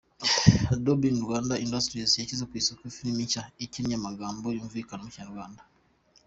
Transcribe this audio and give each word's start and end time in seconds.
Dubbing 0.83 1.17
Rwanda 1.25 1.61
Industries 1.65 2.11
yashyize 2.17 2.43
ku 2.49 2.53
isoko 2.61 2.83
filimi 2.95 3.21
nshya 3.27 3.43
ikinnye 3.65 3.95
amagambo 3.97 4.45
yumvikana 4.55 5.01
mu 5.05 5.11
Kinyarwanda. 5.15 5.61